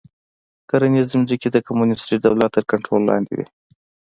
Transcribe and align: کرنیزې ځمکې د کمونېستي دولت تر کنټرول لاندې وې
کرنیزې 0.69 1.09
ځمکې 1.11 1.49
د 1.51 1.57
کمونېستي 1.67 2.15
دولت 2.25 2.49
تر 2.55 2.63
کنټرول 2.71 3.01
لاندې 3.09 3.31
وې 3.37 3.45